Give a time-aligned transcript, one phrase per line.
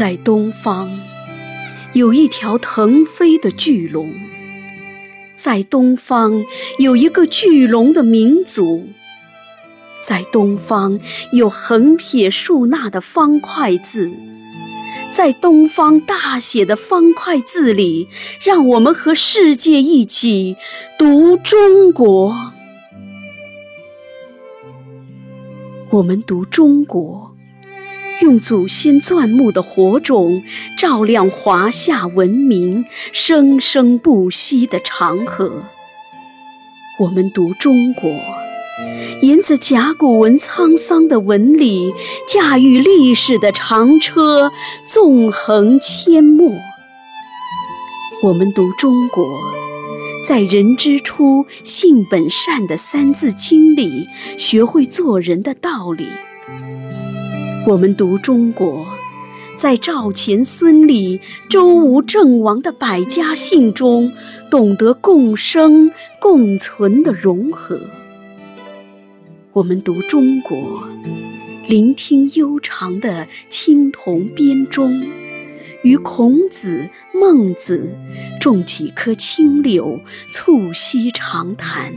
[0.00, 0.98] 在东方，
[1.92, 4.14] 有一条腾飞的巨龙；
[5.36, 6.42] 在东方，
[6.78, 8.86] 有一个巨龙的民族；
[10.00, 10.98] 在东方，
[11.32, 14.08] 有横撇竖捺的方块字；
[15.12, 18.08] 在东方大写的方块字里，
[18.42, 20.56] 让我们和世界一起
[20.98, 22.54] 读中国。
[25.90, 27.29] 我们读中国。
[28.20, 30.42] 用祖先钻木的火种，
[30.76, 35.64] 照亮华夏文明生生不息的长河。
[36.98, 38.10] 我们读中国，
[39.22, 41.94] 沿着甲骨文沧桑的纹理，
[42.28, 44.52] 驾驭历史的长车，
[44.84, 46.52] 纵横阡陌。
[48.22, 49.24] 我们读中国，
[50.28, 56.04] 在“人之初，性本善”的《三字经》里，学会做人的道理。
[57.66, 58.86] 我们读中国，
[59.54, 64.10] 在赵钱孙李周吴郑王的百家姓中，
[64.50, 67.78] 懂得共生共存的融合。
[69.52, 70.88] 我们读中国，
[71.68, 74.98] 聆听悠长的青铜编钟，
[75.82, 77.94] 与孔子、孟子
[78.40, 80.00] 种几棵青柳，
[80.32, 81.94] 促膝长谈。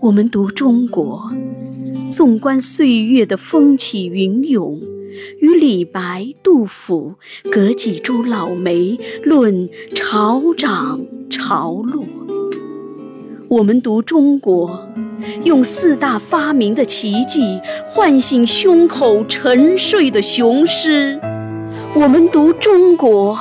[0.00, 1.32] 我们读中国。
[2.12, 4.80] 纵观岁月的风起云涌，
[5.40, 7.16] 与李白、杜甫
[7.50, 12.04] 隔几株老梅论潮涨潮落。
[13.48, 14.88] 我们读中国，
[15.42, 21.20] 用四大发明的奇迹唤醒胸口沉睡的雄狮。
[21.96, 23.36] 我们读中国，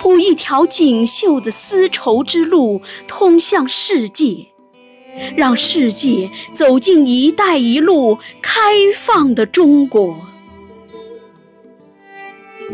[0.00, 4.46] 铺一条锦绣的丝绸之路，通向世界。
[5.36, 8.60] 让世界走进“一带一路”开
[8.94, 10.16] 放的中国。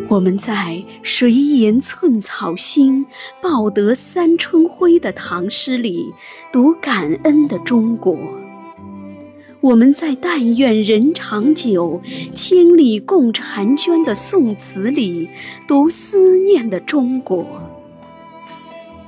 [0.09, 3.07] 我们在“谁言寸草心，
[3.41, 6.13] 报得三春晖”的唐诗里
[6.53, 8.17] 读感恩的中国。
[9.61, 12.03] 我们在“但愿人长久，
[12.35, 15.31] 千里共婵娟”的宋词里
[15.67, 17.74] 读思念的中国。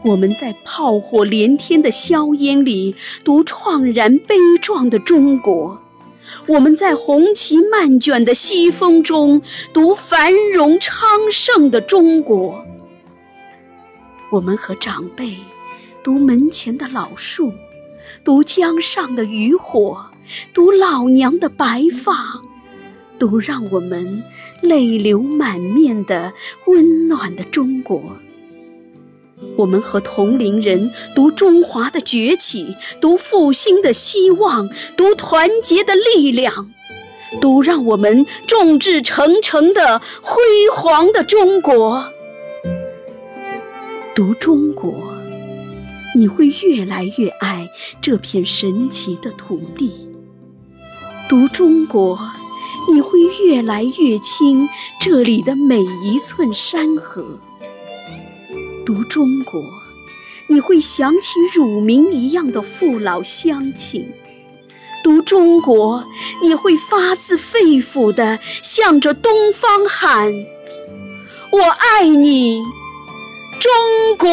[0.07, 2.95] 我们在炮火连天的硝烟里
[3.25, 5.83] 读怆然悲壮的中国，
[6.47, 12.65] 我们在红旗漫卷的西风中读繁荣昌盛的中国。
[14.31, 15.37] 我们和长辈
[16.05, 17.53] 读门前的老树，
[18.23, 20.11] 读江上的渔火，
[20.55, 22.43] 读老娘的白发，
[23.19, 24.23] 读让我们
[24.61, 26.33] 泪流满面的
[26.67, 28.19] 温暖的中国。
[29.57, 36.71] 我们和同龄人读中华的崛起，读复兴的希望，读团结的力量，
[37.41, 40.43] 读让我们众志成城的辉
[40.75, 42.13] 煌的中国。
[44.15, 45.03] 读中国，
[46.15, 49.91] 你会越来越爱这片神奇的土地；
[51.29, 52.19] 读中国，
[52.93, 54.69] 你会越来越亲
[55.01, 57.39] 这里的每一寸山河。
[58.87, 59.83] 读中国，
[60.47, 64.05] 你会想起乳名一样的父老乡亲；
[65.03, 66.05] 读中国，
[66.41, 70.33] 你会发自肺腑地向着东方喊
[71.51, 72.63] ：“我爱你，
[73.59, 74.31] 中国！”